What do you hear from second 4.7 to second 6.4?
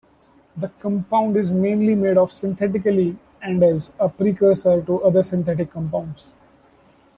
to other synthetic compounds.